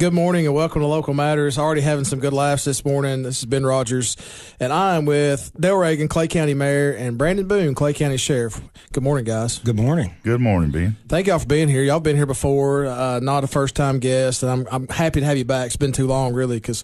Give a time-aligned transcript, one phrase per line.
[0.00, 1.58] Good morning and welcome to Local Matters.
[1.58, 3.22] Already having some good laughs this morning.
[3.22, 4.16] This is Ben Rogers,
[4.58, 8.62] and I'm with Dale Reagan, Clay County Mayor, and Brandon Boone, Clay County Sheriff.
[8.94, 9.58] Good morning, guys.
[9.58, 10.14] Good morning.
[10.22, 10.96] Good morning, Ben.
[11.06, 11.82] Thank y'all for being here.
[11.82, 15.26] Y'all been here before, uh, not a first time guest, and I'm I'm happy to
[15.26, 15.66] have you back.
[15.66, 16.82] It's been too long, really, because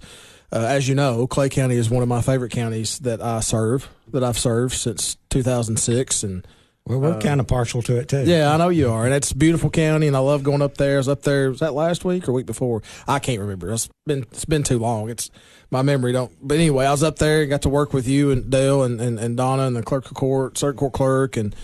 [0.52, 3.88] uh, as you know, Clay County is one of my favorite counties that I serve,
[4.08, 6.46] that I've served since 2006, and
[6.86, 8.22] Well, we're kind of partial to it too.
[8.24, 10.76] yeah, I know you are, and it's a beautiful county, and I love going up
[10.76, 10.94] there.
[10.94, 11.50] I was up there.
[11.50, 12.82] Was that last week or week before?
[13.08, 13.72] I can't remember.
[13.72, 15.10] It's been it's been too long.
[15.10, 15.28] It's
[15.72, 16.32] my memory don't.
[16.40, 19.00] But anyway, I was up there and got to work with you and Dale and,
[19.00, 21.56] and, and Donna and the clerk of court, circuit court clerk, and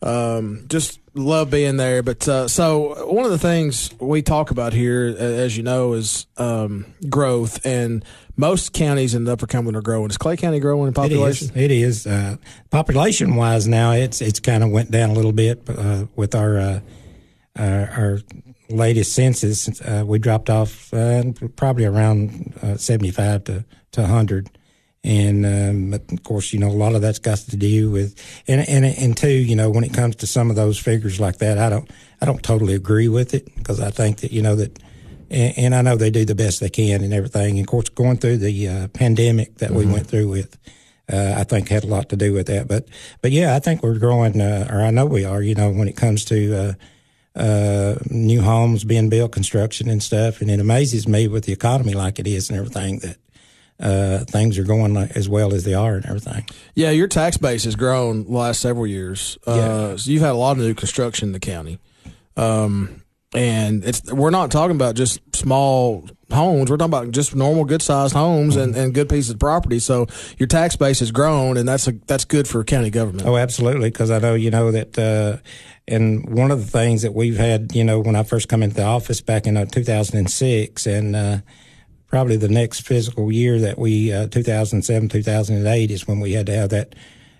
[0.00, 2.02] um, just love being there.
[2.02, 6.26] But uh, so one of the things we talk about here, as you know, is
[6.36, 8.04] um, growth, and
[8.36, 10.10] most counties in the Upper Cumberland are growing.
[10.10, 11.48] Is Clay County growing in population?
[11.50, 11.56] is.
[11.56, 12.06] It is.
[12.06, 12.36] Uh,
[12.70, 16.58] population wise, now it's it's kind of went down a little bit uh, with our,
[16.58, 16.80] uh,
[17.58, 18.18] our our
[18.70, 19.80] latest census.
[19.82, 21.24] Uh, we dropped off uh,
[21.56, 24.50] probably around uh, seventy five to to hundred.
[25.04, 28.14] And um, but of course, you know, a lot of that's got to do with,
[28.46, 31.38] and and and two, you know, when it comes to some of those figures like
[31.38, 34.54] that, I don't, I don't totally agree with it because I think that you know
[34.54, 34.78] that
[35.32, 37.58] and, and I know they do the best they can and everything.
[37.58, 40.56] And of course, going through the uh, pandemic that we went through with,
[41.12, 42.68] uh, I think had a lot to do with that.
[42.68, 42.86] But
[43.22, 45.42] but yeah, I think we're growing, uh, or I know we are.
[45.42, 46.76] You know, when it comes to
[47.34, 51.52] uh, uh, new homes being built, construction and stuff, and it amazes me with the
[51.52, 53.16] economy like it is and everything that.
[53.82, 56.46] Uh, things are going as well as they are and everything.
[56.76, 59.36] Yeah, your tax base has grown the last several years.
[59.46, 59.96] Uh, Yeah.
[59.96, 61.78] so you've had a lot of new construction in the county,
[62.36, 63.02] um,
[63.34, 66.70] and it's we're not talking about just small homes.
[66.70, 69.78] We're talking about just normal, good sized homes and, and good pieces of property.
[69.80, 70.06] So
[70.38, 73.26] your tax base has grown, and that's a that's good for county government.
[73.26, 73.90] Oh, absolutely.
[73.90, 75.38] Because I know, you know, that, uh,
[75.88, 78.76] and one of the things that we've had, you know, when I first come into
[78.76, 81.38] the office back in uh, 2006 and, uh,
[82.12, 86.54] probably the next fiscal year that we, uh, 2007, 2008 is when we had to
[86.54, 86.94] have that,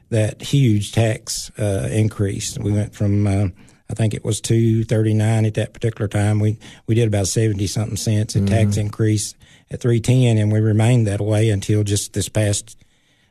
[0.09, 2.59] that huge tax, uh, increase.
[2.59, 3.49] We went from, uh,
[3.91, 6.41] I think it was 239 at that particular time.
[6.41, 9.35] We, we did about 70 something cents in tax increase
[9.71, 12.83] at 310 and we remained that way until just this past,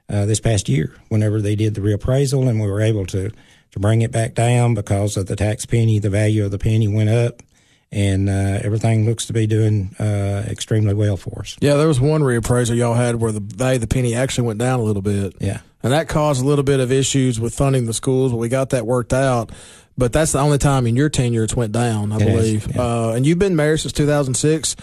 [0.10, 3.32] uh, this past year whenever they did the reappraisal and we were able to,
[3.72, 6.88] to bring it back down because of the tax penny, the value of the penny
[6.88, 7.42] went up
[7.92, 11.58] and uh, everything looks to be doing uh, extremely well for us.
[11.60, 14.60] Yeah, there was one reappraisal y'all had where the value of the penny actually went
[14.60, 15.36] down a little bit.
[15.40, 15.60] Yeah.
[15.84, 18.70] And that caused a little bit of issues with funding the schools, but we got
[18.70, 19.52] that worked out.
[19.98, 22.76] But that's the only time in your tenure it's went down, I It is, believe.
[22.76, 22.82] yeah.
[22.82, 24.76] Uh, and you've been mayor since 2006.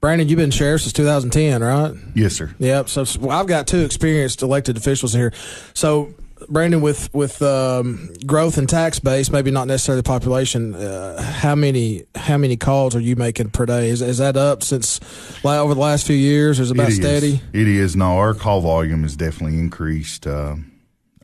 [0.00, 1.94] Brandon, you've been sheriff since 2010, right?
[2.14, 2.54] Yes, sir.
[2.58, 2.88] Yep.
[2.90, 5.32] So, so I've got two experienced elected officials here.
[5.74, 6.12] So,
[6.48, 12.04] Brandon, with with um, growth and tax base, maybe not necessarily population, uh, how many
[12.14, 13.88] how many calls are you making per day?
[13.88, 15.00] Is, is that up since
[15.44, 16.60] like, over the last few years?
[16.60, 16.96] Is it about It is.
[16.96, 17.40] steady?
[17.52, 17.96] It is.
[17.96, 20.26] No, our call volume has definitely increased.
[20.26, 20.56] Uh,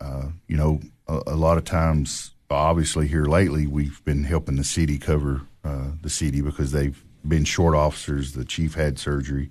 [0.01, 4.65] uh, you know, a, a lot of times, obviously, here lately, we've been helping the
[4.65, 8.33] city cover uh, the city because they've been short officers.
[8.33, 9.51] The chief had surgery,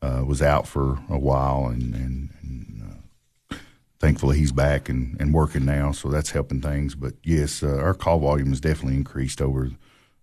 [0.00, 2.94] uh, was out for a while, and, and, and uh,
[4.02, 6.94] thankfully he's back and, and working now, so that's helping things.
[6.94, 9.70] But yes, uh, our call volume has definitely increased over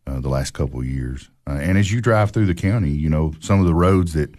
[0.06, 1.30] uh, the last couple of years.
[1.48, 4.36] Uh, and as you drive through the county, you know some of the roads that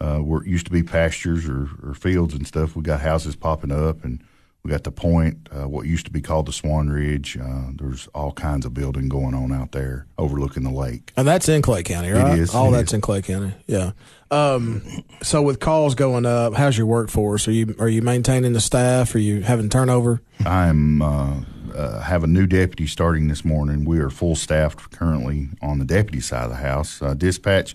[0.00, 2.74] uh, were used to be pastures or, or fields and stuff.
[2.74, 4.22] We got houses popping up, and
[4.64, 7.36] we got the point, uh, what used to be called the Swan Ridge.
[7.36, 11.12] Uh, there's all kinds of building going on out there overlooking the lake.
[11.16, 12.38] And that's in Clay County, right?
[12.38, 12.94] is, All it that's is.
[12.94, 13.54] in Clay County.
[13.66, 13.90] Yeah.
[14.30, 14.82] Um,
[15.20, 17.48] so with calls going up, how's your workforce?
[17.48, 19.14] Are you are you maintaining the staff?
[19.16, 20.22] Are you having turnover?
[20.46, 21.40] I'm uh,
[21.74, 23.84] uh, have a new deputy starting this morning.
[23.84, 27.02] We are full staffed currently on the deputy side of the house.
[27.02, 27.74] Uh, dispatch,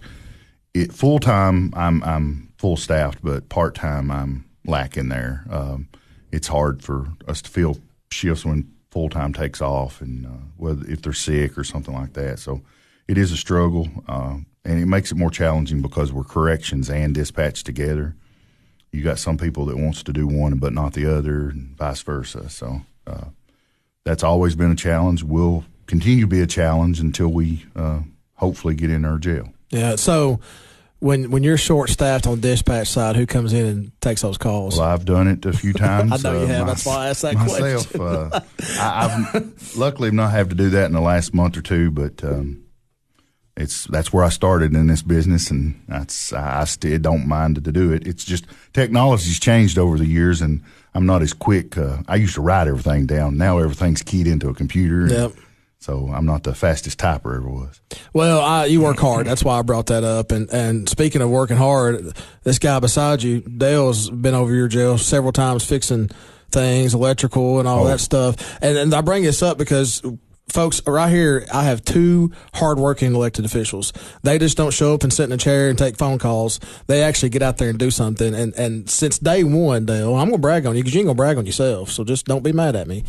[0.74, 1.74] it full time.
[1.76, 5.46] I'm I'm full staffed, but part time I'm lacking there.
[5.52, 5.90] Um,
[6.38, 7.78] it's hard for us to fill
[8.12, 12.14] shifts when full time takes off, and uh, whether if they're sick or something like
[12.14, 12.40] that.
[12.40, 12.62] So
[13.08, 17.14] it is a struggle, uh, and it makes it more challenging because we're corrections and
[17.14, 18.16] dispatch together
[18.92, 22.02] you got some people that wants to do one but not the other and vice
[22.02, 23.26] versa so uh,
[24.04, 28.00] that's always been a challenge will continue to be a challenge until we uh,
[28.36, 29.96] hopefully get in our jail Yeah.
[29.96, 30.40] So
[31.00, 34.38] when when you're short staffed on the dispatch side, who comes in and takes those
[34.38, 34.78] calls?
[34.78, 36.62] well i've done it a few times I know you uh, have.
[36.62, 38.40] my- That's why I asked that myself uh,
[38.80, 42.24] I, i've luckily not had to do that in the last month or two but
[42.24, 42.64] um,
[43.56, 47.72] it's that's where I started in this business, and that's I still don't mind to
[47.72, 48.06] do it.
[48.06, 50.62] It's just technology's changed over the years, and
[50.94, 51.76] I'm not as quick.
[51.76, 53.36] Uh, I used to write everything down.
[53.36, 55.02] Now everything's keyed into a computer.
[55.02, 55.32] and Yep.
[55.80, 57.80] So I'm not the fastest typer ever was.
[58.12, 59.26] Well, I, you work hard.
[59.28, 60.32] That's why I brought that up.
[60.32, 62.14] And and speaking of working hard,
[62.44, 66.10] this guy beside you, Dale's been over your jail several times fixing
[66.52, 67.88] things, electrical and all Oh.
[67.88, 68.58] that stuff.
[68.62, 70.02] And and I bring this up because
[70.50, 73.94] folks right here, I have two hardworking elected officials.
[74.24, 76.60] They just don't show up and sit in a chair and take phone calls.
[76.88, 78.34] They actually get out there and do something.
[78.34, 81.16] And and since day one, Dale, I'm gonna brag on you because you ain't gonna
[81.16, 81.92] brag on yourself.
[81.92, 83.04] So just don't be mad at me.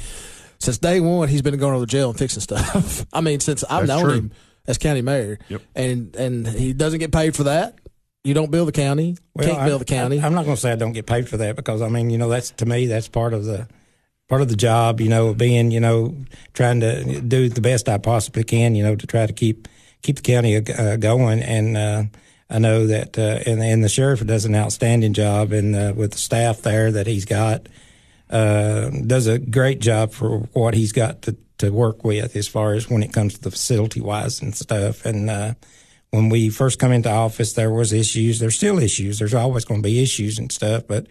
[0.58, 3.06] Since day one, he's been going to the jail and fixing stuff.
[3.12, 4.18] I mean, since I've That's known true.
[4.18, 4.32] him
[4.66, 5.62] as county mayor, Yep.
[5.74, 7.78] and and he doesn't get paid for that.
[8.24, 9.16] You don't bill the county.
[9.40, 10.20] can't I, bill the county.
[10.20, 12.10] I, am not going to say I don't get paid for that because I mean,
[12.10, 13.68] you know, that's to me that's part of the
[14.28, 15.00] part of the job.
[15.00, 16.16] You know, being you know
[16.54, 18.74] trying to do the best I possibly can.
[18.74, 19.68] You know, to try to keep
[20.02, 21.40] keep the county uh, going.
[21.40, 22.02] And uh,
[22.50, 26.12] I know that uh, and and the sheriff does an outstanding job, and uh, with
[26.12, 27.68] the staff there that he's got,
[28.30, 32.74] uh, does a great job for what he's got to to work with as far
[32.74, 35.04] as when it comes to the facility wise and stuff.
[35.04, 35.54] And uh,
[36.10, 38.38] when we first come into office, there was issues.
[38.38, 39.18] There's still issues.
[39.18, 40.84] There's always going to be issues and stuff.
[40.86, 41.06] But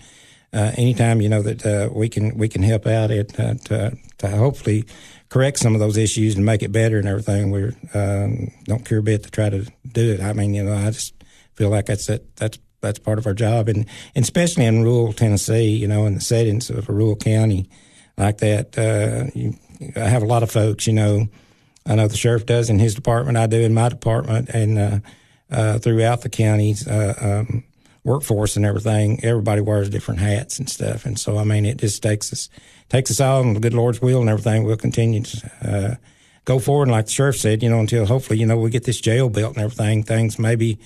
[0.54, 3.98] uh, anytime you know that uh, we can we can help out it uh, to
[4.20, 4.86] to hopefully
[5.30, 9.00] correct some of those issues and make it better and everything, we um, don't care
[9.00, 10.22] a bit to try to do it.
[10.22, 11.14] I mean, you know, I just
[11.56, 12.36] feel like that's it.
[12.38, 13.86] That's that's part of our job, and,
[14.16, 17.70] and especially in rural Tennessee, you know, in the settings of a rural county
[18.18, 19.56] like that, uh, you,
[19.96, 21.28] I have a lot of folks, you know.
[21.86, 23.38] I know the sheriff does in his department.
[23.38, 25.00] I do in my department, and uh,
[25.50, 27.64] uh, throughout the county's uh, um,
[28.04, 29.24] workforce and everything.
[29.24, 32.50] Everybody wears different hats and stuff, and so I mean, it just takes us
[32.90, 34.64] takes us all, and the good Lord's will and everything.
[34.64, 35.96] We'll continue to uh,
[36.46, 38.84] go forward, and like the sheriff said, you know, until hopefully, you know, we get
[38.84, 40.04] this jail built and everything.
[40.04, 40.80] Things maybe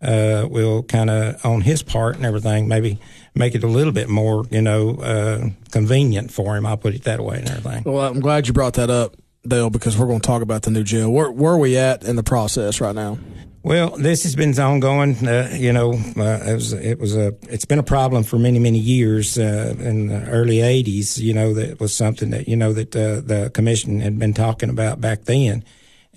[0.00, 2.98] uh, will kind of on his part and everything, maybe
[3.34, 6.66] make it a little bit more, you know, uh, convenient for him.
[6.66, 7.82] I'll put it that way and everything.
[7.84, 9.16] well, I'm glad you brought that up,
[9.46, 11.10] Dale, because we're going to talk about the new jail.
[11.10, 13.18] Where where are we at in the process right now?
[13.64, 15.26] Well, this has been ongoing.
[15.26, 18.58] Uh, you know, uh, it was it was a it's been a problem for many
[18.58, 19.36] many years.
[19.36, 23.20] Uh, in the early '80s, you know, that was something that you know that uh,
[23.20, 25.64] the commission had been talking about back then.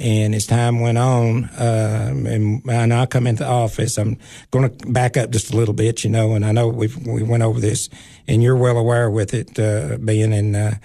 [0.02, 4.18] And as time went on, um, and, and I come into office, I'm
[4.50, 6.34] going to back up just a little bit, you know.
[6.34, 7.88] And I know we we went over this,
[8.28, 10.56] and you're well aware with it uh, being in.
[10.56, 10.76] Uh,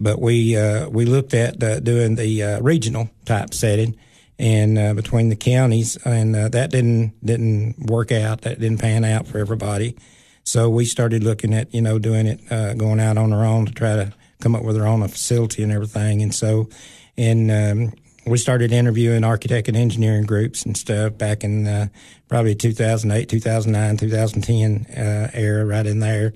[0.00, 3.96] but we uh, we looked at uh, doing the uh, regional type setting
[4.38, 8.42] and uh, between the counties, and uh, that didn't didn't work out.
[8.42, 9.96] That didn't pan out for everybody.
[10.44, 13.66] So we started looking at you know doing it, uh, going out on our own
[13.66, 16.22] to try to come up with our own facility and everything.
[16.22, 16.68] And so,
[17.16, 17.92] and um,
[18.28, 21.88] we started interviewing architect and engineering groups and stuff back in uh,
[22.28, 26.32] probably 2008, 2009, 2010 uh, era, right in there,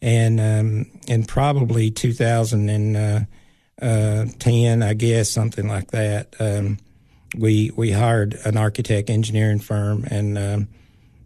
[0.00, 6.34] and um, and probably 2010, I guess, something like that.
[6.38, 6.78] Um,
[7.36, 10.68] we we hired an architect engineering firm and um,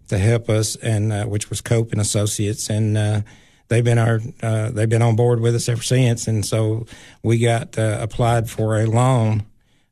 [0.09, 3.21] to help us, and uh, which was Cope and Associates, and uh,
[3.69, 6.29] they've been our uh, they've been on board with us ever since.
[6.29, 6.87] And so
[7.23, 9.45] we got uh, applied for a loan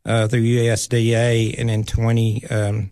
[0.04, 2.46] uh, through USDA, and in twenty.
[2.46, 2.90] Um,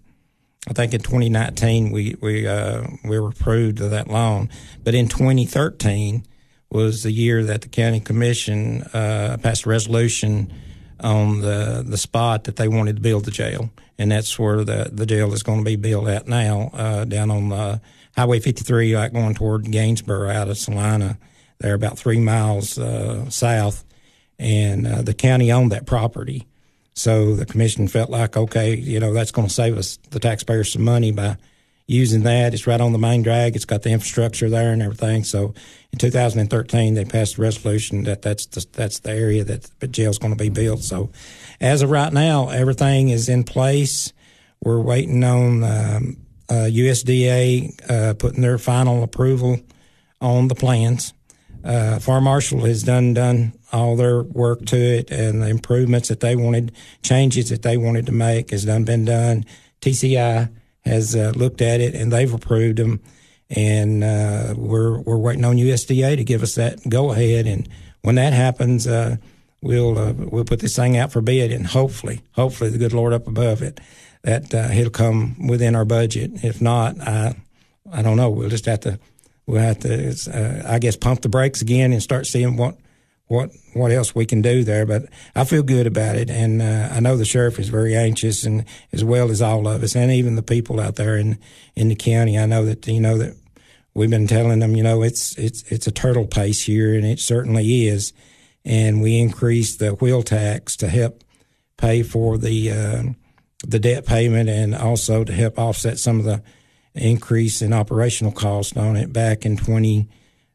[0.68, 4.48] I think in 2019 we we uh, we were approved of that loan,
[4.84, 6.24] but in 2013
[6.70, 10.52] was the year that the county commission uh, passed a resolution
[11.00, 14.88] on the the spot that they wanted to build the jail, and that's where the
[14.92, 17.78] the jail is going to be built at now, uh, down on uh,
[18.16, 21.18] Highway 53, like going toward Gainesboro out of Celina.
[21.58, 23.84] They're about three miles uh, south,
[24.38, 26.46] and uh, the county owned that property.
[26.94, 30.72] So the commission felt like, okay, you know, that's going to save us, the taxpayers,
[30.72, 31.36] some money by
[31.86, 32.54] using that.
[32.54, 33.56] It's right on the main drag.
[33.56, 35.24] It's got the infrastructure there and everything.
[35.24, 35.54] So
[35.92, 40.18] in 2013, they passed a resolution that that's the, that's the area that the jail's
[40.18, 40.80] going to be built.
[40.80, 41.10] So
[41.60, 44.12] as of right now, everything is in place.
[44.62, 46.16] We're waiting on um,
[46.48, 49.60] uh, USDA uh, putting their final approval
[50.20, 51.12] on the plans.
[51.64, 56.20] Uh, Fire Marshal has done done all their work to it, and the improvements that
[56.20, 59.44] they wanted, changes that they wanted to make, has done been done.
[59.80, 60.50] TCI
[60.84, 63.00] has uh, looked at it, and they've approved them,
[63.50, 67.46] and uh, we're we're waiting on USDA to give us that go ahead.
[67.46, 67.68] And
[68.02, 69.16] when that happens, uh,
[69.60, 73.12] we'll uh, we'll put this thing out for bid, and hopefully, hopefully, the good Lord
[73.12, 73.80] up above it,
[74.22, 76.44] that uh, it'll come within our budget.
[76.44, 77.36] If not, I
[77.92, 78.30] I don't know.
[78.30, 78.98] We'll just have to
[79.46, 82.76] we'll have to, uh, I guess, pump the brakes again and start seeing what
[83.26, 84.84] what what else we can do there.
[84.84, 88.44] But I feel good about it, and uh, I know the sheriff is very anxious,
[88.44, 91.38] and as well as all of us, and even the people out there in
[91.74, 92.38] in the county.
[92.38, 93.36] I know that you know that
[93.94, 97.20] we've been telling them, you know, it's it's it's a turtle pace here, and it
[97.20, 98.12] certainly is.
[98.64, 101.24] And we increased the wheel tax to help
[101.76, 103.02] pay for the uh,
[103.66, 106.42] the debt payment and also to help offset some of the
[106.94, 110.08] increase in operational cost on it back in 20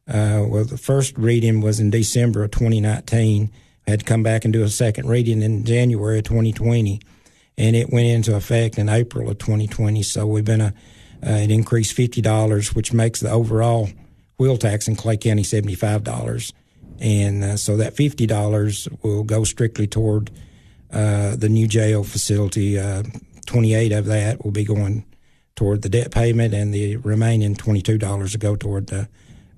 [0.08, 3.50] uh, well the first reading was in December of 2019
[3.86, 7.00] had to come back and do a second reading in January of 2020
[7.56, 10.74] and it went into effect in April of 2020 so we've been a
[11.26, 13.88] uh, it increased $50 which makes the overall
[14.38, 16.52] wheel tax in Clay County $75
[17.00, 20.30] and uh, so that $50 will go strictly toward
[20.92, 22.78] uh, the new jail facility.
[22.78, 23.02] Uh,
[23.46, 25.04] 28 of that will be going
[25.58, 29.08] toward the debt payment, and the remaining $22 to go toward the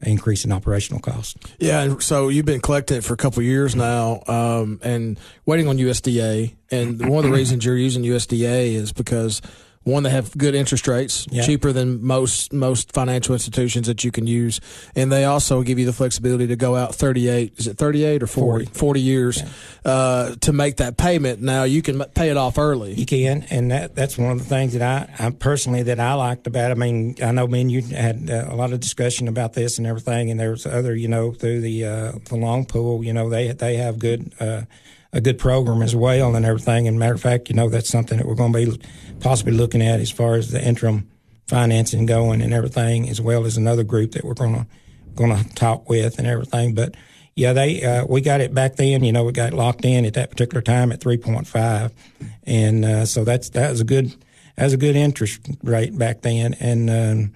[0.01, 1.37] increase in operational costs.
[1.59, 5.77] Yeah, so you've been collecting it for a couple years now, um, and waiting on
[5.77, 6.55] USDA.
[6.71, 9.43] And one of the reasons you're using USDA is because
[9.85, 11.43] one, that have good interest rates, Yeah.
[11.43, 14.61] cheaper than most most financial institutions that you can use,
[14.95, 17.55] and they also give you the flexibility to go out 38.
[17.57, 18.67] Is it 38 or 40?
[18.67, 19.43] 40, years
[19.87, 21.41] uh, to make that payment.
[21.41, 22.93] Now you can pay it off early.
[22.93, 26.13] You can, and that that's one of the things that I, I personally that I
[26.13, 26.71] liked about.
[26.71, 26.75] it.
[26.77, 29.79] I mean, I know me and you had uh, a lot of discussion about this
[29.79, 33.15] and everything, and there was other, you know, through the uh, the loan pool, you
[33.15, 34.35] know, they they have good.
[34.39, 34.63] Uh,
[35.13, 36.87] a good program as well and everything.
[36.87, 38.81] And matter of fact, you know, that's something that we're going to be
[39.21, 41.11] possibly looking at as far as the interim
[41.47, 44.67] financing going and everything, as well as another group that we're going to
[45.15, 46.75] going to talk with and everything.
[46.75, 46.95] But
[47.35, 49.05] yeah, they uh, we got it back then.
[49.05, 51.93] You know, we got locked in at that particular time at three point five,
[52.45, 54.15] and uh, so that's that was a good
[54.57, 57.33] that was a good interest rate back then, and um,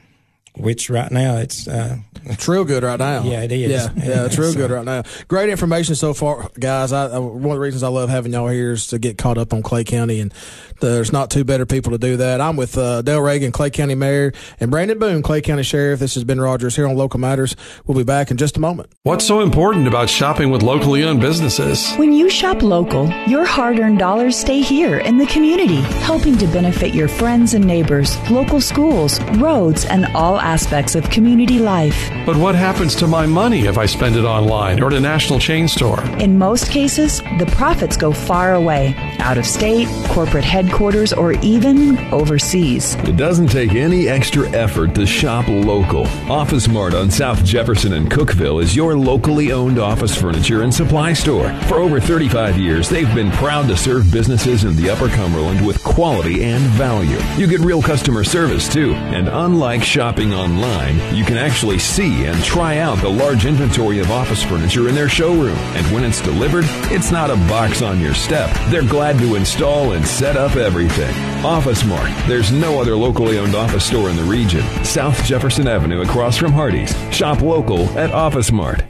[0.57, 1.97] which right now it's uh,
[2.27, 3.23] It's real good right now.
[3.25, 3.71] Yeah, it is.
[3.71, 5.03] Yeah, yeah, it's real So- good right now.
[5.29, 6.93] Great information so far, guys.
[6.93, 9.37] I, I, one of the reasons I love having y'all here is to get caught
[9.39, 10.33] up on Clay County, and
[10.81, 12.41] there's not two better people to do that.
[12.41, 16.01] I'm with uh, Dale Reagan, Clay County Mayor, and Brandon Boone, Clay County Sheriff.
[16.01, 17.57] This has been Rogers here on Local Matters.
[17.87, 18.91] We'll be back in just a moment.
[19.03, 21.95] What's so important about shopping with locally owned businesses?
[21.97, 26.47] When you shop local, your hard earned dollars stay here in the community, helping to
[26.49, 32.11] benefit your friends and neighbors, local schools, roads, and all aspects of community life.
[32.27, 35.39] But what happens to my money if I spend it online or at a national
[35.39, 36.01] chain store?
[36.19, 41.99] In most cases, the profits go far away, out of state, corporate headquarters, or even
[42.13, 42.95] overseas.
[42.97, 46.07] It doesn't take any extra effort to shop local.
[46.31, 51.15] Office Mart on South Jefferson and Cookeville is your locally owned office furniture and supply
[51.15, 51.53] store.
[51.69, 55.83] For over 35 years, they've been proud to serve businesses in the Upper Cumberland with
[55.83, 57.19] quality and value.
[57.39, 62.43] You get real customer service too, and unlike shopping online, you can actually see and
[62.45, 65.57] try out the large inventory of office furniture in their showroom.
[65.57, 68.55] And when it's delivered, it's not a box on your step.
[68.71, 71.15] They're glad to install and set up everything.
[71.45, 72.11] Office Mart.
[72.27, 74.63] There's no other locally owned office store in the region.
[74.85, 76.95] South Jefferson Avenue across from Hardee's.
[77.15, 78.85] Shop local at Office Mart.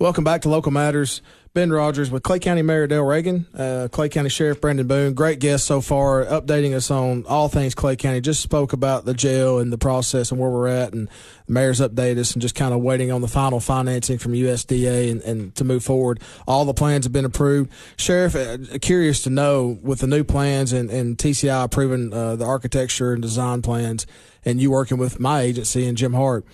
[0.00, 1.22] Welcome back to Local Matters.
[1.54, 5.12] Ben Rogers with Clay County Mayor Dale Reagan, uh, Clay County Sheriff Brandon Boone.
[5.12, 8.20] Great guest so far, updating us on all things Clay County.
[8.20, 11.08] Just spoke about the jail and the process and where we're at, and
[11.46, 15.10] the mayor's updated us and just kind of waiting on the final financing from USDA
[15.10, 16.20] and, and to move forward.
[16.46, 17.72] All the plans have been approved.
[17.96, 22.44] Sheriff, uh, curious to know with the new plans and, and TCI approving uh, the
[22.44, 24.06] architecture and design plans,
[24.44, 26.44] and you working with my agency and Jim Hart.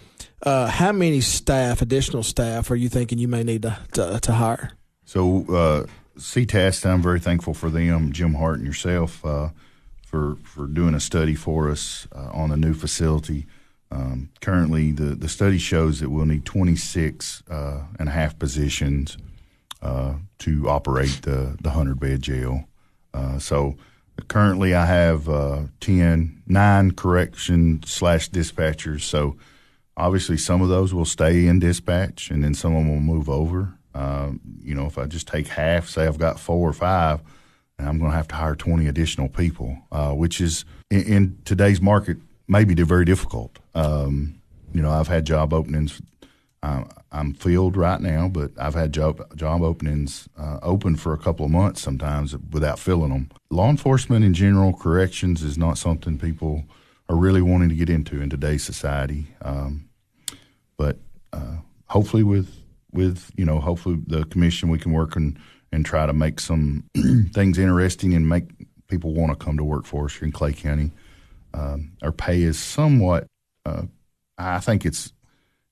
[0.44, 4.32] Uh, how many staff, additional staff, are you thinking you may need to, to, to
[4.32, 4.72] hire?
[5.06, 5.86] So, uh,
[6.18, 9.48] CTAS, I'm very thankful for them, Jim Hart and yourself, uh,
[10.06, 13.46] for for doing a study for us uh, on a new facility.
[13.90, 19.16] Um, currently, the, the study shows that we'll need 26 uh, and a half positions
[19.82, 22.64] uh, to operate the, the 100 bed jail.
[23.12, 23.76] Uh, so,
[24.28, 29.02] currently, I have uh, 10, nine correction slash dispatchers.
[29.02, 29.36] So,
[29.96, 33.28] obviously, some of those will stay in dispatch and then some of them will move
[33.28, 33.74] over.
[33.94, 37.20] Um, you know, if I just take half, say I've got four or five,
[37.78, 41.38] and I'm going to have to hire 20 additional people, uh, which is in, in
[41.44, 43.58] today's market maybe very difficult.
[43.74, 44.40] Um,
[44.72, 46.00] you know, I've had job openings.
[46.62, 51.18] Uh, I'm filled right now, but I've had job job openings uh, open for a
[51.18, 53.30] couple of months sometimes without filling them.
[53.50, 56.64] Law enforcement in general, corrections is not something people
[57.08, 59.26] are really wanting to get into in today's society.
[59.42, 59.88] Um,
[60.76, 60.98] but
[61.32, 61.56] uh,
[61.86, 62.54] hopefully, with
[62.92, 65.38] with you know, hopefully the commission we can work and
[65.72, 66.84] and try to make some
[67.32, 68.44] things interesting and make
[68.88, 70.92] people want to come to work for us here in Clay County.
[71.52, 73.26] Um, our pay is somewhat.
[73.66, 73.82] Uh,
[74.38, 75.12] I think it's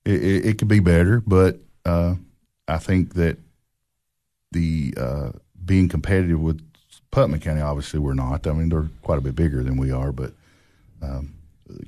[0.05, 2.15] it, it, it could be better, but uh,
[2.67, 3.37] I think that
[4.51, 5.31] the uh,
[5.63, 6.61] being competitive with
[7.11, 8.47] Putnam County, obviously we're not.
[8.47, 10.33] I mean, they're quite a bit bigger than we are, but
[11.03, 11.35] um,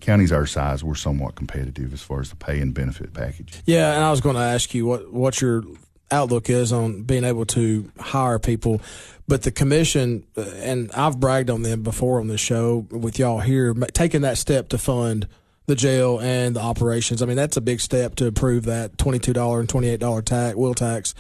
[0.02, 3.62] counties our size, we're somewhat competitive as far as the pay and benefit package.
[3.66, 5.64] Yeah, and I was going to ask you what what's your
[6.12, 8.82] outlook is on being able to hire people.
[9.28, 13.40] But the commission, uh, and I've bragged on them before on the show with y'all
[13.40, 15.28] here, taking that step to fund
[15.66, 17.24] the jail and the operations.
[17.24, 20.56] I mean, that's a big step to approve that twenty-two dollar and twenty-eight dollar tax,
[20.56, 21.16] wheel tax.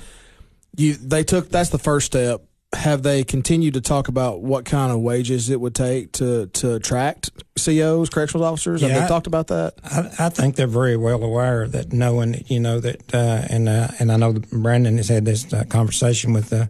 [0.77, 2.43] You, they took that's the first step.
[2.75, 6.75] Have they continued to talk about what kind of wages it would take to to
[6.75, 8.81] attract COs, correctional officers?
[8.81, 9.73] Have Yeah, they I- talked about that?
[9.83, 13.87] I, I think they're very well aware that knowing, you know, that, uh, and, uh,
[13.99, 16.65] and I know that Brandon has had this uh, conversation with, uh,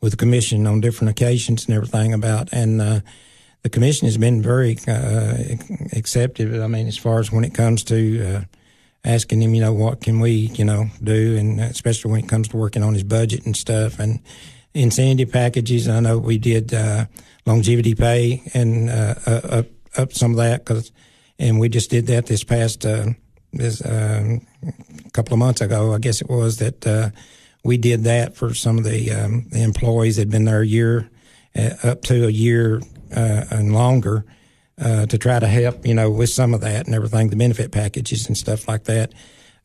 [0.00, 3.00] with the commission on different occasions and everything about, and, uh,
[3.62, 5.34] the commission has been very, uh,
[5.92, 6.62] acceptive.
[6.62, 8.40] I mean, as far as when it comes to, uh,
[9.04, 12.48] asking him, you know, what can we, you know, do, and especially when it comes
[12.48, 14.20] to working on his budget and stuff, and
[14.82, 15.88] incentive packages.
[15.88, 17.06] I know we did uh,
[17.46, 19.66] longevity pay and uh, uh, up
[19.96, 20.92] up some of that because,
[21.38, 23.06] and we just did that this past uh,
[23.52, 24.46] this um,
[25.12, 27.10] couple of months ago, I guess it was that uh,
[27.64, 30.66] we did that for some of the, um, the employees that had been there a
[30.66, 31.10] year,
[31.82, 32.80] up to a year
[33.10, 34.26] and longer,
[34.78, 38.28] to try to help, you know, with some of that and everything, the benefit packages
[38.28, 39.12] and stuff like that.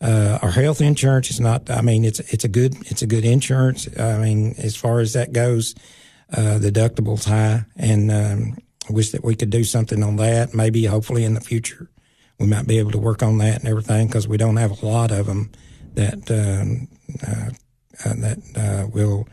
[0.03, 1.69] Uh, our health insurance is not.
[1.69, 3.87] I mean, it's it's a good it's a good insurance.
[3.97, 5.75] I mean, as far as that goes,
[6.35, 8.57] uh, the deductible's high, and um,
[8.89, 10.53] I wish that we could do something on that.
[10.53, 11.89] Maybe, hopefully, in the future,
[12.37, 14.85] we might be able to work on that and everything because we don't have a
[14.85, 15.51] lot of them
[15.93, 16.89] that um,
[17.25, 17.51] uh,
[18.03, 19.25] uh, that uh, will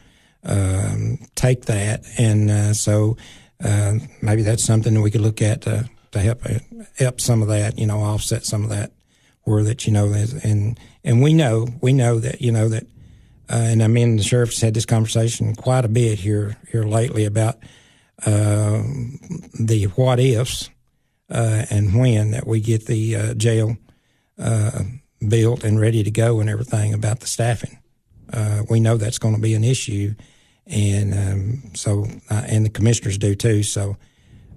[0.44, 3.16] um, take that, and uh, so
[3.64, 6.42] uh, maybe that's something that we could look at to, to help
[6.96, 8.92] help some of that, you know, offset some of that,
[9.50, 12.84] where that you know, and and we know we know that you know that,
[13.48, 17.24] uh, and I mean the sheriff's had this conversation quite a bit here here lately
[17.24, 17.56] about
[18.24, 18.82] uh,
[19.58, 20.70] the what ifs
[21.30, 23.76] uh, and when that we get the uh, jail
[24.38, 24.82] uh,
[25.26, 27.78] built and ready to go and everything about the staffing.
[28.32, 30.14] Uh, we know that's going to be an issue,
[30.66, 33.62] and um, so and the commissioners do too.
[33.62, 33.96] So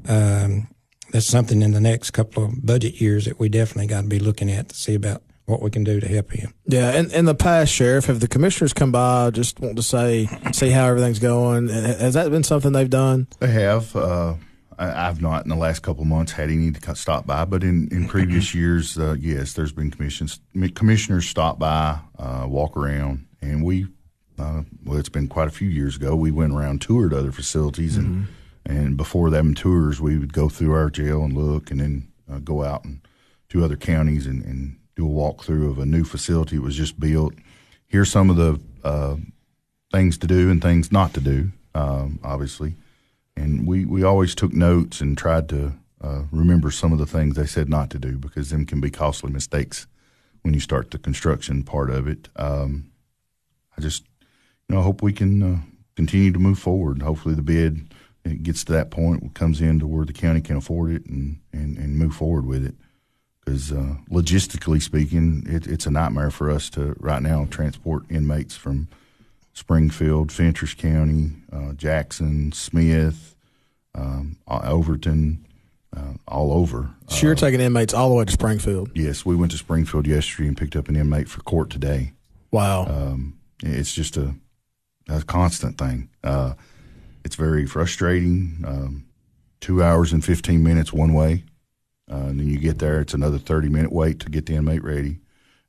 [0.08, 0.68] um,
[1.14, 4.20] that's something in the next couple of budget years that we definitely got to be
[4.20, 6.54] looking at to see about what we can do to help him.
[6.66, 10.28] Yeah, in, in the past, Sheriff, have the commissioners come by just want to say,
[10.54, 11.70] see how everything's going?
[11.70, 13.28] Has that been something they've done?
[13.40, 13.96] They have.
[13.96, 14.36] Uh,
[14.80, 17.64] I, I've not in the last couple of months had any to stop by, but
[17.64, 20.40] in, in previous years, uh, yes, there's been commissions,
[20.74, 23.88] commissioners stop by, uh, walk around, and we.
[24.40, 26.16] Uh, well, it's been quite a few years ago.
[26.16, 28.28] We went around, toured other facilities, and
[28.66, 32.40] and before them tours, we would go through our jail and look, and then uh,
[32.40, 33.02] go out and
[33.50, 37.00] to other counties and, and do a walkthrough of a new facility that was just
[37.00, 37.34] built.
[37.88, 39.18] Here's some of the uh,
[39.92, 42.76] things to do and things not to do, um, obviously.
[43.36, 47.36] And we, we always took notes and tried to uh, remember some of the things
[47.36, 49.88] they said not to do because them can be costly mistakes
[50.42, 52.30] when you start the construction part of it.
[52.36, 52.92] Um,
[53.78, 54.04] I just,
[54.68, 55.62] you know, hope we can uh,
[55.96, 57.02] continue to move forward.
[57.02, 57.94] Hopefully, the bid
[58.26, 61.40] it gets to that point, comes in to where the county can afford it and,
[61.52, 62.76] and, and move forward with it.
[63.44, 68.56] Because uh, logistically speaking, it, it's a nightmare for us to right now transport inmates
[68.56, 68.88] from
[69.52, 73.36] Springfield, Fentress County, uh, Jackson, Smith,
[73.94, 75.46] um, uh, Overton,
[75.96, 76.90] uh, all over.
[77.08, 78.92] So you're taking inmates all the way to Springfield.
[78.96, 82.14] Yes, we went to Springfield yesterday and picked up an inmate for court today.
[82.50, 82.86] Wow.
[82.86, 84.36] Um, it's just a,
[85.10, 86.10] a constant thing.
[87.24, 88.64] Uh, it's very frustrating.
[88.66, 89.06] Um,
[89.62, 91.44] two hours and 15 minutes one way.
[92.12, 94.84] Uh, and then you get there, it's another 30 minute wait to get the inmate
[94.84, 95.20] ready.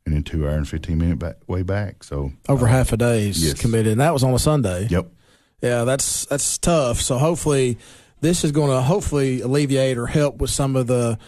[0.04, 2.04] And then two hour and 15 minute back, way back.
[2.04, 3.58] So, Over half a day's yes.
[3.58, 4.86] committed, and that was on a Sunday.
[4.90, 5.06] yep.
[5.62, 7.00] Yeah, that's that's tough.
[7.00, 7.78] So hopefully,
[8.20, 11.18] this is going to hopefully alleviate or help with some of the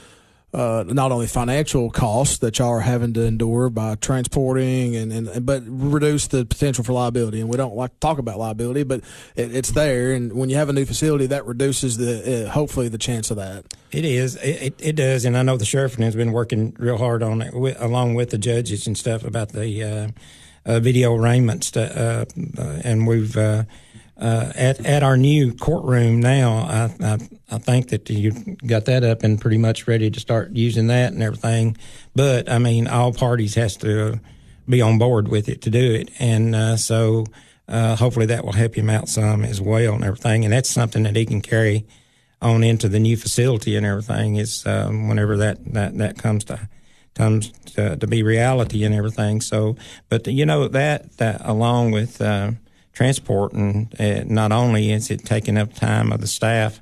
[0.57, 5.45] uh, not only financial costs that y'all are having to endure by transporting and, and
[5.45, 7.41] but reduce the potential for liability.
[7.41, 9.01] And we don't like to talk about liability, but
[9.35, 10.13] it, it's there.
[10.13, 13.37] And when you have a new facility, that reduces the uh, hopefully the chance of
[13.37, 13.67] that.
[13.93, 14.37] It is.
[14.37, 15.27] It, it, does.
[15.27, 18.31] And I know the sheriff has been working real hard on it, with, along with
[18.31, 20.09] the judges and stuff about the uh,
[20.65, 21.95] uh, video arraignment stuff.
[21.95, 22.25] Uh,
[22.57, 23.37] uh, and we've
[24.19, 26.53] uh, at at our new courtroom now.
[26.53, 27.19] I, I
[27.51, 28.33] I think that you
[28.67, 31.77] got that up and pretty much ready to start using that and everything.
[32.15, 34.21] But I mean, all parties has to
[34.69, 37.27] be on board with it to do it, and uh, so.
[37.69, 40.45] Uh, hopefully that will help him out some as well and everything.
[40.45, 41.85] And that's something that he can carry
[42.41, 46.69] on into the new facility and everything is um, whenever that, that, that comes to
[47.17, 49.41] comes to, to be reality and everything.
[49.41, 49.77] So,
[50.09, 52.53] but you know that that along with uh,
[52.97, 56.81] transport and uh, not only is it taking up time of the staff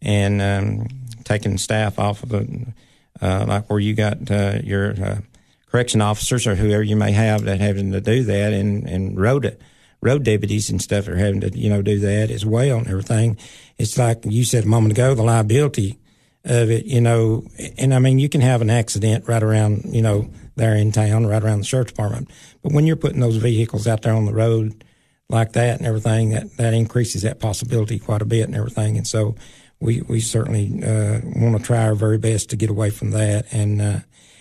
[0.00, 0.86] and um,
[1.24, 2.72] taking staff off of the
[3.20, 5.18] uh, like where you got uh, your uh,
[5.66, 9.58] correction officers or whoever you may have that having to do that, and and road
[10.00, 13.36] road deputies and stuff are having to you know do that as well and everything.
[13.76, 15.98] It's like you said a moment ago, the liability
[16.44, 17.44] of it, you know,
[17.76, 21.26] and I mean you can have an accident right around you know there in town,
[21.26, 22.30] right around the sheriff department,
[22.62, 24.84] but when you're putting those vehicles out there on the road
[25.30, 29.06] like that and everything, that that increases that possibility quite a bit and everything, and
[29.06, 29.36] so.
[29.82, 33.50] We, we certainly uh, want to try our very best to get away from that
[33.50, 34.00] and uh,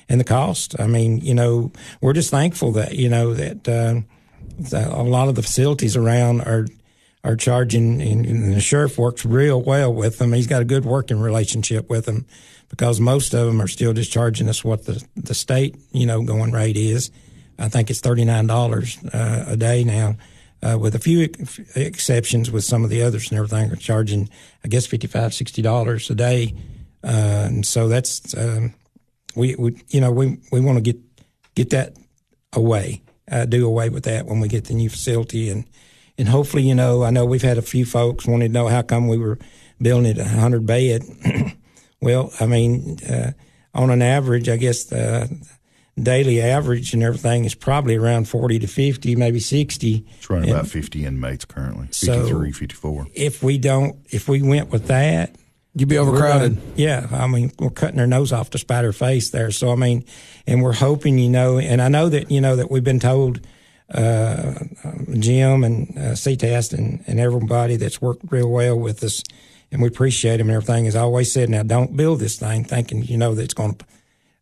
[0.09, 0.77] and the cost.
[0.79, 1.71] I mean, you know,
[2.01, 4.01] we're just thankful that you know that, uh,
[4.71, 6.67] that a lot of the facilities around are
[7.23, 10.33] are charging, and, the sheriff works real well with them.
[10.33, 12.25] He's got a good working relationship with them
[12.69, 16.23] because most of them are still just charging us what the the state you know
[16.23, 17.11] going rate is.
[17.57, 20.15] I think it's thirty nine dollars uh, a day now.
[20.61, 24.29] Uh, with a few ex- exceptions, with some of the others and everything, are charging,
[24.63, 26.53] I guess, fifty five, sixty dollars a day,
[27.03, 28.73] uh, and so that's um,
[29.35, 30.99] we, we you know we we want to get
[31.55, 31.95] get that
[32.53, 35.65] away, uh, do away with that when we get the new facility, and
[36.17, 38.81] and hopefully you know I know we've had a few folks wanting to know how
[38.81, 39.39] come we were
[39.81, 41.03] building it a hundred bed.
[42.01, 43.31] well, I mean, uh,
[43.73, 45.29] on an average, I guess the
[46.03, 50.05] daily average and everything is probably around 40 to 50, maybe 60.
[50.17, 53.07] It's running and about 50 inmates currently, 53, so 54.
[53.13, 55.35] If we don't, if we went with that,
[55.75, 56.55] You'd be overcrowded.
[56.55, 59.51] Gonna, yeah, I mean, we're cutting their nose off to spite our face there.
[59.51, 60.03] So I mean,
[60.47, 63.39] and we're hoping, you know, and I know that you know that we've been told,
[63.93, 64.55] uh,
[65.13, 69.23] Jim and uh, CTAS and, and everybody that's worked real well with us,
[69.71, 70.87] and we appreciate them and everything.
[70.87, 73.75] As I always said, now don't build this thing thinking you know that it's going
[73.75, 73.85] to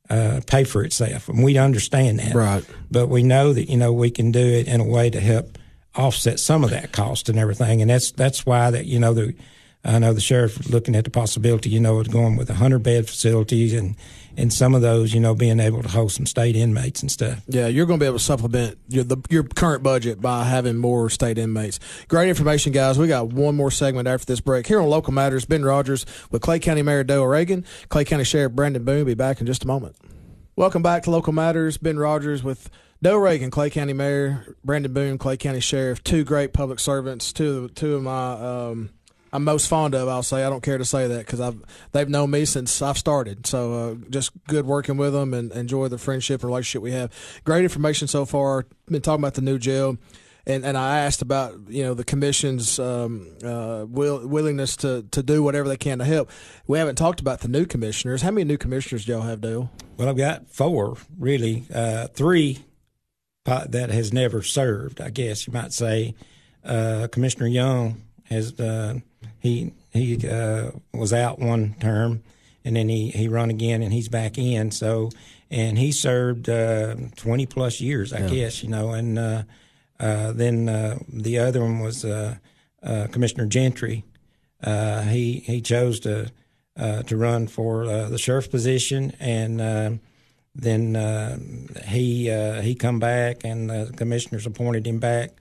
[0.10, 2.65] uh, pay for itself, and we understand that, right?
[2.89, 5.58] But we know that you know we can do it in a way to help
[5.96, 9.36] offset some of that cost and everything, and that's that's why that you know the
[9.84, 12.80] I know the sheriff looking at the possibility, you know, of going with a hundred
[12.80, 13.96] bed facilities and
[14.36, 17.42] and some of those, you know, being able to host some state inmates and stuff.
[17.48, 20.78] Yeah, you're going to be able to supplement your the, your current budget by having
[20.78, 21.80] more state inmates.
[22.08, 23.00] Great information, guys.
[23.00, 25.46] We got one more segment after this break here on Local Matters.
[25.46, 29.06] Ben Rogers with Clay County Mayor Dale Reagan, Clay County Sheriff Brandon Boone.
[29.06, 29.96] Be back in just a moment.
[30.56, 31.78] Welcome back to Local Matters.
[31.78, 32.70] Ben Rogers with
[33.02, 36.04] Dale Reagan, Clay County Mayor, Brandon Boone, Clay County Sheriff.
[36.04, 37.32] Two great public servants.
[37.32, 38.90] Two two of my um,
[39.34, 40.08] I'm most fond of.
[40.08, 41.62] I'll say I don't care to say that because I've
[41.92, 43.46] they've known me since I've started.
[43.46, 47.12] So uh, just good working with them and enjoy the friendship and relationship we have.
[47.44, 48.66] Great information so far.
[48.88, 49.98] Been talking about the new jail.
[50.46, 55.22] And, and I asked about you know the commission's um, uh, will, willingness to, to
[55.22, 56.32] do whatever they can to help.
[56.68, 58.22] We haven't talked about the new commissioners.
[58.22, 59.70] How many new commissioners do y'all have, Dale?
[59.98, 61.66] Well, I've got four really.
[61.74, 62.60] Uh, three
[63.46, 65.02] that has never served.
[65.02, 66.16] I guess you might say.
[66.63, 68.96] Uh, Commissioner Young has uh,
[69.40, 72.24] he he uh, was out one term,
[72.63, 74.72] and then he he run again, and he's back in.
[74.72, 75.10] So,
[75.50, 78.28] and he served uh, twenty plus years, I yeah.
[78.28, 78.92] guess, you know.
[78.92, 79.44] And uh,
[80.00, 82.06] uh, then uh, the other one was
[82.84, 84.04] Commissioner Gentry.
[84.63, 86.32] he he chose to
[86.78, 90.00] to run for the sheriff's position, and
[90.54, 92.30] then he
[92.62, 95.32] he come back, and the commissioners appointed him back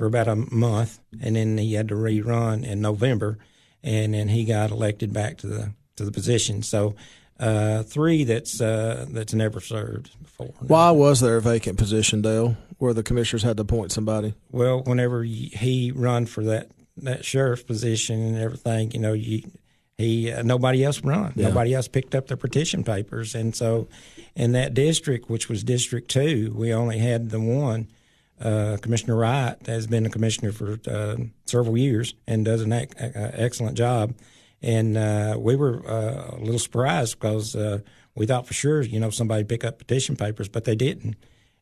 [0.00, 3.36] for about a month, and then he had to rerun in November,
[3.82, 6.62] and then he got elected back to the to the position.
[6.62, 6.94] So
[7.38, 10.54] uh, three that's uh, that's never served before.
[10.60, 14.32] Why was there a vacant position, Dale, where the commissioners had to appoint somebody?
[14.50, 19.42] Well, whenever he run for that that sheriff position and everything, you know, you,
[19.98, 21.48] he uh, nobody else run, yeah.
[21.48, 23.86] nobody else picked up the petition papers, and so
[24.34, 27.88] in that district, which was District Two, we only had the one
[28.40, 32.94] uh, Commissioner Wright has been a commissioner for uh, several years and does an ec-
[32.96, 34.14] excellent job.
[34.62, 37.80] And uh, we were uh, a little surprised because uh,
[38.14, 41.16] we thought for sure, you know, somebody pick up petition papers, but they didn't.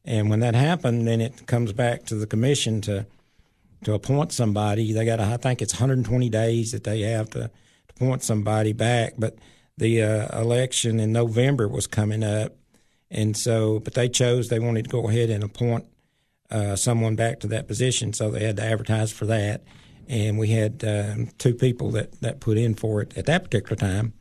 [0.04, 3.06] And when that happened, then it comes back to the commission to
[3.84, 4.92] to appoint somebody.
[4.92, 7.50] They got, I think it's 120 days that they have to, to
[7.90, 9.14] appoint somebody back.
[9.16, 9.38] But
[9.76, 12.56] the uh, election in November was coming up,
[13.10, 15.86] and so, but they chose they wanted to go ahead and appoint
[16.50, 19.64] uh, someone back to that position, so they had to advertise for that.
[20.08, 23.76] And we had um, two people that, that put in for it at that particular
[23.76, 24.14] time.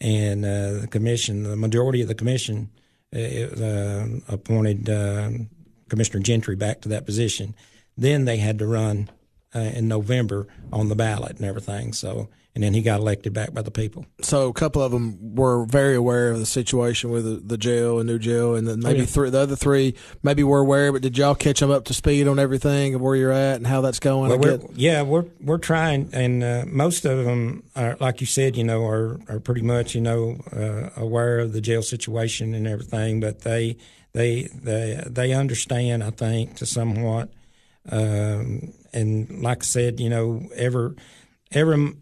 [0.00, 2.70] And uh, the commission, the majority of the commission,
[3.14, 5.48] uh, uh appointed um,
[5.88, 7.54] Commissioner Gentry back to that position.
[7.96, 9.10] Then they had to run
[9.54, 11.92] uh, in November on the ballot and everything.
[11.92, 14.06] So, and then he got elected back by the people.
[14.22, 17.98] So a couple of them were very aware of the situation with the, the jail
[17.98, 19.06] and new jail, and then maybe Oh, yeah.
[19.06, 20.92] three, the other three maybe were aware.
[20.92, 23.66] But did y'all catch them up to speed on everything of where you're at and
[23.66, 24.30] how that's going?
[24.30, 28.56] Well, we're, yeah, we're we're trying, and uh, most of them are, like you said,
[28.56, 32.68] you know, are are pretty much, you know, uh, aware of the jail situation and
[32.68, 33.18] everything.
[33.18, 33.76] But they
[34.12, 37.30] they they they understand, I think, to somewhat.
[37.90, 40.94] Um, and like I said, you know, every
[41.50, 41.94] every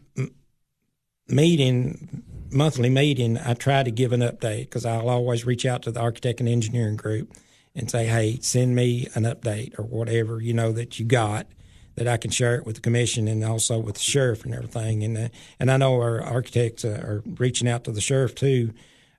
[1.33, 5.91] meeting, monthly meeting, I try to give an update because I'll always reach out to
[5.91, 7.33] the architect and engineering group
[7.75, 11.47] and say, hey, send me an update or whatever, you know, that you got
[11.95, 15.03] that I can share it with the commission and also with the sheriff and everything.
[15.03, 15.29] And uh,
[15.61, 18.73] and I know our architects uh, are reaching out to the sheriff too,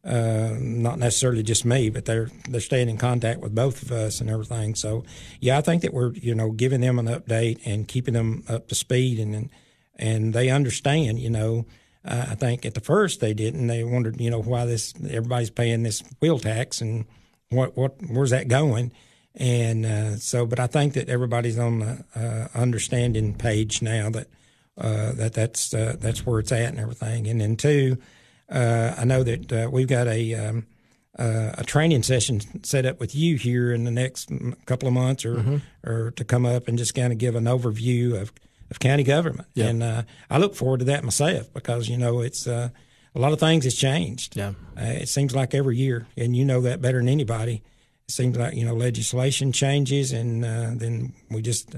[0.03, 4.21] uh, not necessarily just me, but they're they're staying in contact with both of us
[4.21, 4.75] and everything.
[4.75, 5.03] So
[5.39, 8.67] yeah, I think that we're you know giving them an update and keeping them up
[8.69, 9.49] to speed and and,
[9.95, 11.19] and they understand.
[11.19, 11.65] You know,
[12.05, 13.67] uh, I think at the first they didn't.
[13.67, 17.05] They wondered you know why this everybody's paying this wheel tax and
[17.49, 18.91] what what where's that going.
[19.35, 24.27] And uh, so, but I think that everybody's on the uh, understanding page now that
[24.77, 27.27] uh, that that's uh, that's where it's at and everything.
[27.27, 27.97] And then two,
[28.49, 30.67] uh, I know that uh, we've got a um,
[31.17, 34.29] uh, a training session set up with you here in the next
[34.65, 38.19] couple of months, or or to come up and just kind of give an overview
[38.19, 38.33] of
[38.73, 39.47] of county government.
[39.67, 42.47] And uh, I look forward to that myself because you know it's.
[42.47, 42.69] Uh,
[43.15, 44.35] a lot of things has changed.
[44.35, 44.53] Yeah.
[44.77, 47.61] Uh, it seems like every year, and you know that better than anybody.
[48.07, 51.75] It seems like you know legislation changes, and uh, then we just.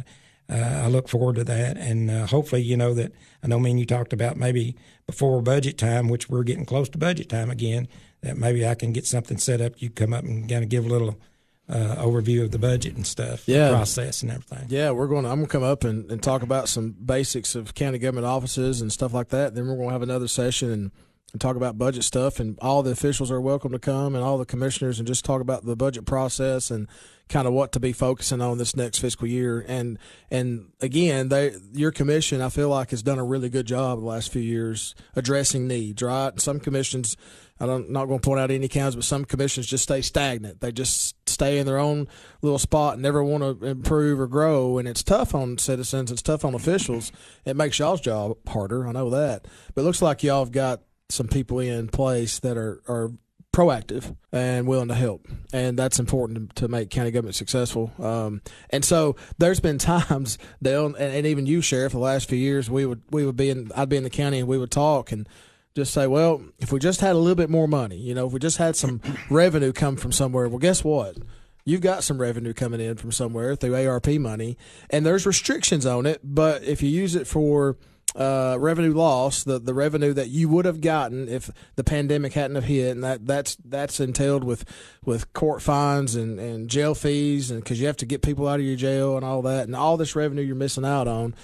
[0.48, 3.12] Uh, I look forward to that, and uh, hopefully, you know that
[3.44, 3.60] I know.
[3.60, 4.76] Me and you talked about maybe
[5.08, 7.88] before budget time, which we're getting close to budget time again.
[8.22, 9.82] That maybe I can get something set up.
[9.82, 11.20] You come up and kind of give a little
[11.68, 13.70] uh, overview of the budget and stuff, Yeah.
[13.70, 14.66] process and everything.
[14.70, 15.24] Yeah, we're going.
[15.24, 18.28] To, I'm going to come up and, and talk about some basics of county government
[18.28, 19.56] offices and stuff like that.
[19.56, 20.92] Then we're going to have another session and,
[21.32, 22.40] and talk about budget stuff.
[22.40, 25.42] And all the officials are welcome to come, and all the commissioners, and just talk
[25.42, 26.88] about the budget process and
[27.28, 29.66] kind of what to be focusing on this next fiscal year.
[29.68, 29.98] And
[30.30, 34.06] and again, they your commission, I feel like has done a really good job the
[34.06, 36.02] last few years addressing needs.
[36.02, 37.18] Right, some commissions.
[37.60, 40.60] I'm not not going to point out any counties, but some commissions just stay stagnant.
[40.60, 42.08] They just stay in their own
[42.42, 44.78] little spot and never want to improve or grow.
[44.78, 46.12] And it's tough on citizens.
[46.12, 47.14] It's tough on officials.
[47.46, 48.86] It makes y'all's job harder.
[48.86, 49.48] I know that.
[49.74, 53.12] But it looks like y'all have got some people in place that are, are
[53.56, 55.28] proactive and willing to help.
[55.54, 57.94] And that's important to, to make county government successful.
[58.00, 62.38] Um, and so there's been times, Dale, and, and even you, Sheriff, the last few
[62.38, 64.72] years, we would, we would be in, I'd be in the county and we would
[64.72, 65.28] talk and,
[65.74, 68.32] just say, well, if we just had a little bit more money, you know, if
[68.32, 71.18] we just had some revenue come from somewhere, well, guess what?
[71.66, 74.58] You've got some revenue coming in from somewhere through ARP money,
[74.90, 76.22] and there's restrictions on it.
[76.24, 77.76] But if you use it for
[78.16, 82.56] uh, revenue loss, the, the revenue that you would have gotten if the pandemic hadn't
[82.56, 84.66] have hit, and that that's that's entailed with
[85.04, 88.60] with court fines and, and jail fees, and because you have to get people out
[88.60, 91.36] of your jail and all that, and all this revenue you're missing out on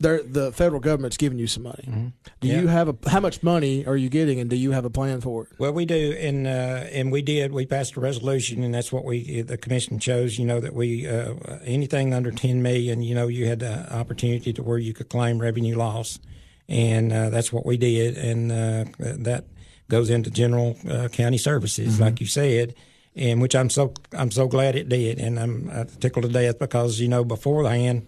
[0.00, 1.82] the federal government's giving you some money.
[1.84, 2.06] Do Mm-hmm.
[2.46, 2.60] Yeah.
[2.60, 5.20] you have a how much money are you getting, and do you have a plan
[5.20, 5.48] for it?
[5.58, 7.52] Well, we do, and uh, and we did.
[7.52, 10.38] We passed a resolution, and that's what we the commission chose.
[10.38, 11.34] You know that we uh,
[11.64, 15.40] anything under ten million, you know, you had the opportunity to where you could claim
[15.40, 16.20] revenue loss,
[16.68, 19.46] and uh, that's what we did, and uh, that
[19.88, 22.74] goes into general uh, county services, like you said.
[23.16, 26.60] And which I'm so I'm so glad it did, and I'm uh, tickled to death
[26.60, 28.06] because you know beforehand,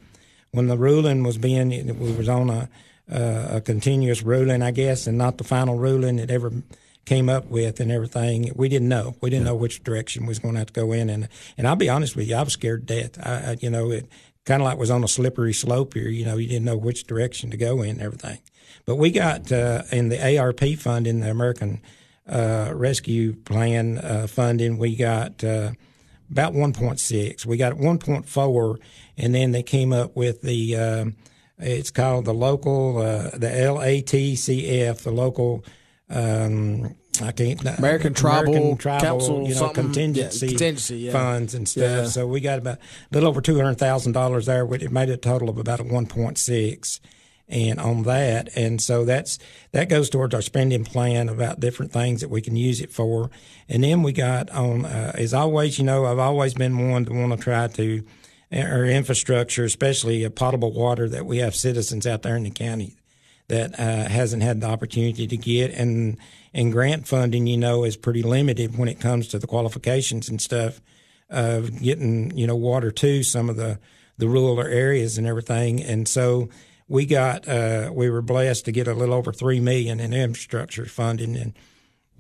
[0.53, 2.69] when the ruling was being, we was on a
[3.11, 6.53] uh, a continuous ruling, I guess, and not the final ruling it ever
[7.05, 8.53] came up with and everything.
[8.55, 9.17] We didn't know.
[9.21, 11.11] We didn't know which direction we was going to have to go in.
[11.11, 13.19] And and I'll be honest with you, I was scared to death.
[13.27, 14.09] I, I you know, it
[14.45, 16.09] kind of like was on a slippery slope here.
[16.09, 18.39] You know, you didn't know which direction to go in and everything.
[18.87, 21.83] But we got uh, in the ARP funding, the American
[22.29, 25.43] uh, Rescue Plan uh, funding, we got.
[25.43, 25.73] Uh,
[26.31, 27.45] about 1.6.
[27.45, 28.79] We got 1.4,
[29.21, 30.77] and then they came up with the.
[30.77, 31.17] Um,
[31.63, 35.65] it's called the local, uh, the LATCF, the local.
[36.09, 37.61] Um, I can't.
[37.79, 41.13] American Tribal Tribal, Council, you know, contingency, Yeah, contingency, yeah.
[41.13, 41.83] funds and stuff.
[41.83, 42.05] Yeah.
[42.07, 42.81] So we got about a
[43.15, 44.65] little over two hundred thousand dollars there.
[44.65, 46.99] which It made a total of about a one point six,
[47.47, 49.39] and on that, and so that's
[49.73, 53.31] that goes towards our spending plan about different things that we can use it for.
[53.69, 57.13] And then we got on uh, as always, you know, I've always been one to
[57.13, 58.03] want to try to
[58.53, 62.97] our infrastructure, especially potable water that we have citizens out there in the county
[63.51, 66.17] that uh, hasn't had the opportunity to get, and
[66.55, 70.41] and grant funding, you know, is pretty limited when it comes to the qualifications and
[70.41, 70.81] stuff
[71.29, 73.79] of getting you know water to some of the
[74.19, 75.83] the rural areas and everything.
[75.83, 76.49] And so
[76.89, 80.87] we got uh, we were blessed to get a little over three million in infrastructure
[80.87, 81.55] funding and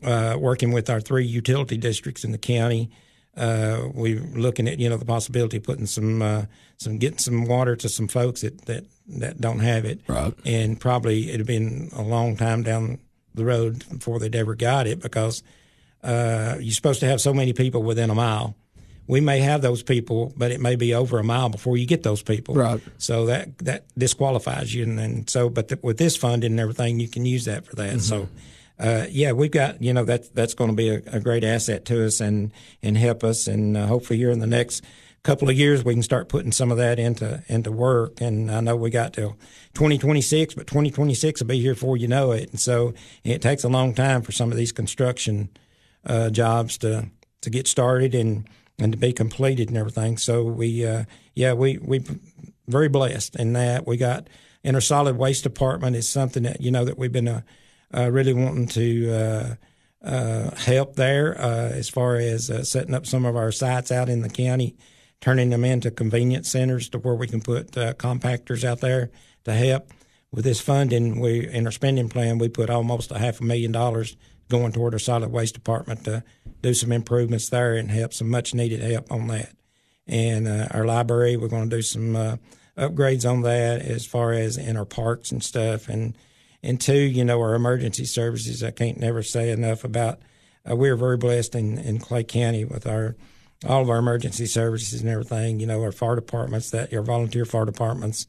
[0.02, 2.90] uh, working with our three utility districts in the county.
[3.40, 6.44] Uh, we're looking at you know the possibility of putting some uh,
[6.76, 10.34] some getting some water to some folks that, that that don't have it, right?
[10.44, 12.98] And probably it'd been a long time down
[13.34, 15.42] the road before they'd ever got it because
[16.04, 18.56] uh, you're supposed to have so many people within a mile.
[19.06, 22.02] We may have those people, but it may be over a mile before you get
[22.02, 22.54] those people.
[22.54, 22.80] Right.
[22.98, 27.00] So that that disqualifies you, and, and so but the, with this funding and everything,
[27.00, 27.88] you can use that for that.
[27.88, 27.98] Mm-hmm.
[28.00, 28.28] So
[28.80, 31.84] uh, yeah, we've got you know that that's going to be a, a, great asset
[31.86, 34.82] to us and and help us, and uh, hopefully here in the next
[35.22, 38.20] couple of years we can start putting some of that into into work.
[38.20, 39.36] And I know we got till
[39.74, 42.50] 2026, but 2026 will be here before you know it.
[42.50, 45.50] And so it takes a long time for some of these construction
[46.06, 47.10] uh, jobs to
[47.42, 50.16] to get started and and to be completed and everything.
[50.16, 52.02] So we uh, yeah we we
[52.66, 54.28] very blessed in that we got
[54.62, 57.42] in our solid waste department is something that you know that we've been uh,
[57.94, 59.54] uh, really wanting to uh,
[60.04, 64.28] uh, help there as far as setting up some of our sites out in the
[64.28, 64.76] county,
[65.20, 69.10] turning them into convenience centers to where we can put compactors out there
[69.44, 69.90] to help.
[70.32, 73.72] With this funding, we in our spending plan, we put almost a half a million
[73.72, 74.16] dollars
[74.48, 76.22] going toward our solid waste department to
[76.60, 79.52] do some improvements there and help some much needed help on that.
[80.06, 82.36] And uh, our library, we're going to do some uh,
[82.76, 85.88] upgrades on that as far as in our parks and stuff.
[85.88, 86.16] And
[86.62, 88.62] and two, you know, our emergency services.
[88.62, 90.20] I can't never say enough about.
[90.68, 93.16] Uh, we're very blessed in, in Clay County with our
[93.66, 95.60] all of our emergency services and everything.
[95.60, 98.26] You know, our fire departments, that our volunteer fire departments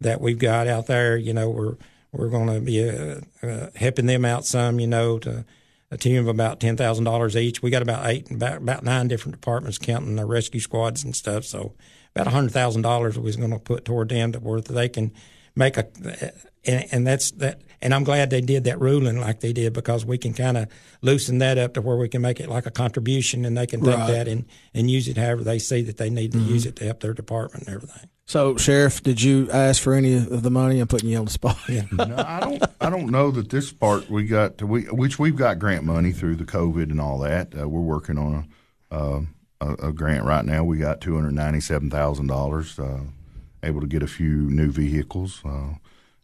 [0.00, 1.16] that we've got out there.
[1.16, 1.76] You know, we're
[2.12, 4.80] we're going to be uh, uh, helping them out some.
[4.80, 5.44] You know, to
[5.90, 7.62] a team of about ten thousand dollars each.
[7.62, 11.44] We got about eight, about about nine different departments counting the rescue squads and stuff.
[11.44, 11.74] So
[12.14, 14.88] about a hundred thousand dollars we was going to put toward them to where they
[14.88, 15.12] can
[15.56, 15.86] make a
[16.64, 20.04] and, and that's that and I'm glad they did that ruling like they did because
[20.04, 20.68] we can kind of
[21.02, 23.80] loosen that up to where we can make it like a contribution and they can
[23.80, 24.10] take right.
[24.10, 26.50] that and, and use it however they see that they need to mm-hmm.
[26.52, 28.08] use it to help their department and everything.
[28.26, 30.78] So, Sheriff, did you ask for any of the money?
[30.78, 31.58] I'm putting you on the spot.
[31.68, 31.82] Yeah.
[31.90, 32.62] no, I don't.
[32.80, 36.12] I don't know that this part we got to, we which we've got grant money
[36.12, 37.58] through the COVID and all that.
[37.58, 38.48] Uh, we're working on
[38.92, 39.20] a, uh,
[39.60, 40.62] a, a grant right now.
[40.62, 42.78] We got two hundred ninety seven thousand uh, dollars.
[43.64, 45.42] Able to get a few new vehicles.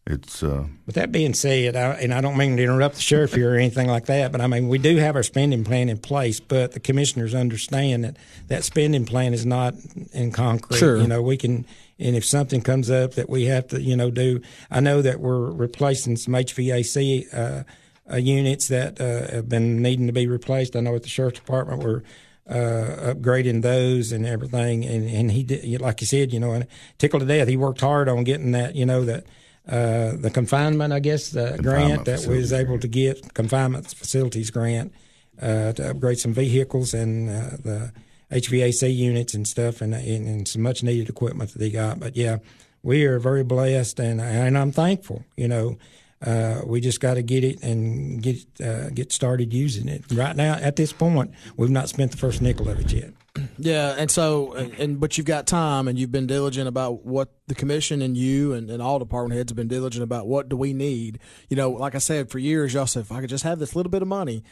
[0.06, 0.42] It's.
[0.42, 3.54] Uh, but that being said, I, and I don't mean to interrupt the sheriff here
[3.54, 6.38] or anything like that, but I mean we do have our spending plan in place,
[6.38, 8.16] but the commissioners understand that
[8.46, 9.74] that spending plan is not
[10.12, 10.78] in concrete.
[10.78, 10.98] Sure.
[10.98, 11.66] You know, we can,
[11.98, 14.40] and if something comes up that we have to, you know, do.
[14.70, 17.64] I know that we're replacing some HVAC uh,
[18.08, 20.76] uh, units that uh, have been needing to be replaced.
[20.76, 22.02] I know at the sheriff's department we're
[22.48, 24.84] uh, upgrading those and everything.
[24.84, 26.66] And, and he did, like you said, you know, and
[26.98, 27.48] tickled to death.
[27.48, 29.24] He worked hard on getting that, you know, that
[29.68, 34.50] uh, the confinement, I guess, the grant that we was able to get, confinement facilities
[34.50, 34.92] grant,
[35.40, 37.92] uh, to upgrade some vehicles and uh, the
[38.30, 41.98] HVAC units and stuff, and, and, and some much needed equipment that they got.
[41.98, 42.38] But yeah,
[42.82, 45.24] we are very blessed, and and I'm thankful.
[45.36, 45.78] You know,
[46.24, 50.04] uh, we just got to get it and get uh, get started using it.
[50.12, 53.12] Right now, at this point, we've not spent the first nickel of it yet.
[53.58, 57.30] Yeah, and so and, and, but you've got time and you've been diligent about what
[57.46, 60.56] the commission and you and, and all department heads have been diligent about what do
[60.56, 61.18] we need.
[61.48, 63.74] You know, like I said, for years y'all said if I could just have this
[63.74, 64.42] little bit of money,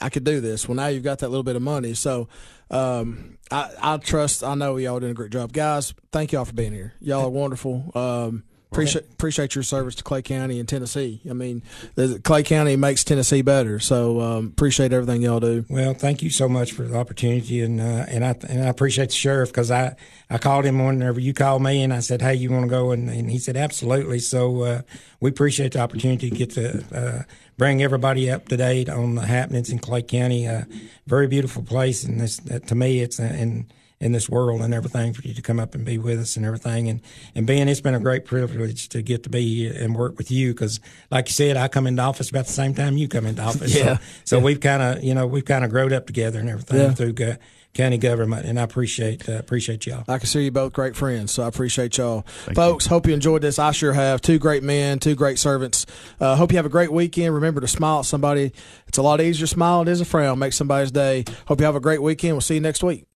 [0.00, 0.68] I could do this.
[0.68, 2.28] Well, now you've got that little bit of money, so
[2.70, 4.42] um, I, I trust.
[4.42, 5.94] I know y'all doing a great job, guys.
[6.10, 6.94] Thank y'all for being here.
[7.00, 7.92] Y'all are wonderful.
[7.94, 11.20] Um, appreciate appreciate your service to Clay County and Tennessee.
[11.28, 11.62] I mean,
[12.24, 13.78] Clay County makes Tennessee better.
[13.78, 15.64] So um, appreciate everything y'all do.
[15.68, 19.10] Well, thank you so much for the opportunity, and uh, and I and I appreciate
[19.10, 19.96] the sheriff because I
[20.28, 22.90] I called him whenever you called me, and I said, hey, you want to go,
[22.90, 24.18] and, and he said absolutely.
[24.18, 24.82] So uh,
[25.20, 26.84] we appreciate the opportunity to get to.
[26.92, 27.22] Uh,
[27.56, 30.46] bring everybody up to date on the happenings in Clay County.
[30.46, 30.66] A
[31.06, 33.72] very beautiful place, and this to me, it's and
[34.04, 36.44] in this world and everything for you to come up and be with us and
[36.44, 36.90] everything.
[36.90, 37.00] And,
[37.34, 40.52] and Ben, it's been a great privilege to get to be and work with you
[40.52, 40.78] because,
[41.10, 43.74] like you said, I come into office about the same time you come into office.
[43.74, 43.96] yeah.
[43.96, 44.44] So, so yeah.
[44.44, 46.92] we've kind of, you know, we've kind of growed up together and everything yeah.
[46.92, 47.14] through
[47.72, 50.04] county government, and I appreciate uh, appreciate y'all.
[50.06, 52.86] I can see you both great friends, so I appreciate y'all, Thank folks.
[52.86, 52.90] You.
[52.90, 53.58] Hope you enjoyed this.
[53.58, 54.20] I sure have.
[54.20, 55.84] Two great men, two great servants.
[56.20, 57.34] Uh, hope you have a great weekend.
[57.34, 58.52] Remember to smile at somebody.
[58.86, 60.38] It's a lot easier to smile than it is a frown.
[60.38, 61.24] Make somebody's day.
[61.46, 62.34] Hope you have a great weekend.
[62.34, 63.06] We'll see you next week.